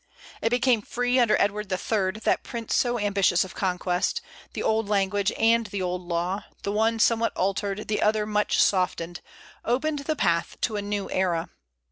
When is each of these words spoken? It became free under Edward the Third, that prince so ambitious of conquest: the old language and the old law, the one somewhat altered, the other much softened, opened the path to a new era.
It 0.41 0.49
became 0.49 0.81
free 0.81 1.19
under 1.19 1.39
Edward 1.39 1.69
the 1.69 1.77
Third, 1.77 2.21
that 2.23 2.41
prince 2.41 2.73
so 2.73 2.97
ambitious 2.97 3.43
of 3.43 3.53
conquest: 3.53 4.19
the 4.53 4.63
old 4.63 4.89
language 4.89 5.31
and 5.37 5.67
the 5.67 5.83
old 5.83 6.01
law, 6.01 6.45
the 6.63 6.71
one 6.71 6.97
somewhat 6.97 7.37
altered, 7.37 7.87
the 7.87 8.01
other 8.01 8.25
much 8.25 8.59
softened, 8.59 9.21
opened 9.63 9.99
the 9.99 10.15
path 10.15 10.57
to 10.61 10.75
a 10.75 10.81
new 10.81 11.07
era. 11.11 11.49